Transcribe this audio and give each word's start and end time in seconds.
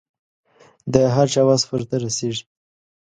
د 0.93 0.95
هر 1.13 1.27
چا 1.33 1.41
وس 1.47 1.63
ورته 1.67 1.95
رسېږي. 2.03 2.43